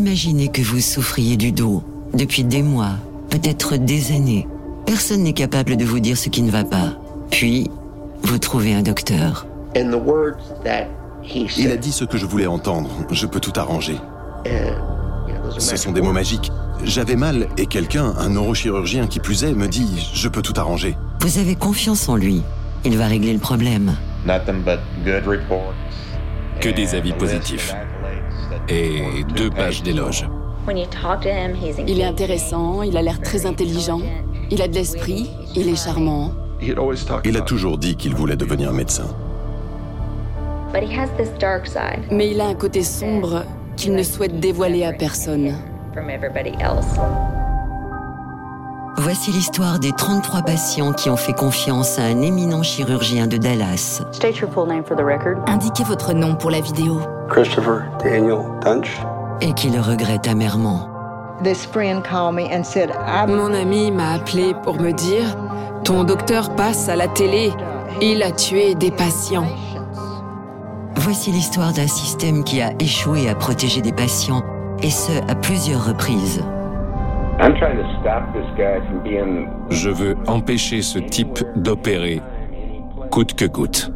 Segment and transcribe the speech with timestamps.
[0.00, 1.82] Imaginez que vous souffriez du dos
[2.14, 2.92] depuis des mois,
[3.28, 4.48] peut-être des années.
[4.86, 6.94] Personne n'est capable de vous dire ce qui ne va pas.
[7.30, 7.70] Puis,
[8.22, 9.46] vous trouvez un docteur.
[9.74, 12.88] Il a dit ce que je voulais entendre.
[13.10, 13.98] Je peux tout arranger.
[15.58, 16.50] Ce sont des mots magiques.
[16.82, 20.96] J'avais mal et quelqu'un, un neurochirurgien qui plus est, me dit Je peux tout arranger.
[21.20, 22.40] Vous avez confiance en lui.
[22.86, 23.94] Il va régler le problème.
[26.58, 27.74] Que des avis positifs.
[28.68, 30.28] Et deux pages d'éloges.
[31.86, 34.00] Il est intéressant, il a l'air très intelligent,
[34.50, 36.32] il a de l'esprit, il est charmant.
[36.60, 39.06] Il a toujours dit qu'il voulait devenir médecin.
[42.10, 43.44] Mais il a un côté sombre
[43.76, 45.54] qu'il ne souhaite dévoiler à personne.
[48.96, 54.02] Voici l'histoire des 33 patients qui ont fait confiance à un éminent chirurgien de Dallas.
[55.46, 57.00] Indiquez votre nom pour la vidéo.
[57.28, 59.00] Christopher Daniel Dunch.
[59.40, 60.88] et qui le regrettent amèrement.
[61.42, 65.34] This friend called me and said, I'm Mon ami m'a appelé pour me dire
[65.84, 67.52] Ton docteur passe à la télé.
[68.02, 69.46] Il a tué des patients.
[70.96, 74.42] Voici l'histoire d'un système qui a échoué à protéger des patients,
[74.82, 76.42] et ce, à plusieurs reprises.
[79.70, 82.20] Je veux empêcher ce type d'opérer,
[83.10, 83.90] coûte que coûte.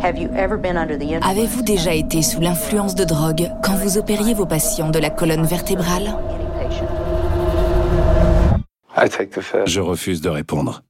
[0.00, 5.44] Avez-vous déjà été sous l'influence de drogue quand vous opériez vos patients de la colonne
[5.44, 6.16] vertébrale?
[8.96, 9.66] I take the fifth.
[9.66, 10.82] Je refuse de répondre.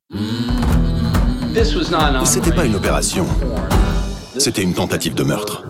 [2.25, 3.27] C'était pas une opération.
[4.39, 5.65] C'était une tentative de meurtre.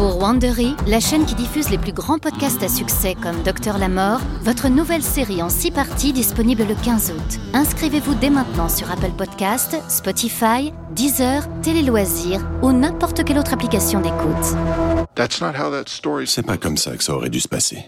[0.00, 3.90] Pour Wandery, la chaîne qui diffuse les plus grands podcasts à succès comme Docteur la
[3.90, 7.38] Mort, votre nouvelle série en six parties disponible le 15 août.
[7.52, 14.00] Inscrivez-vous dès maintenant sur Apple Podcasts, Spotify, Deezer, Télé Loisirs ou n'importe quelle autre application
[14.00, 14.56] d'écoute.
[16.24, 17.84] C'est pas comme ça que ça aurait dû se passer.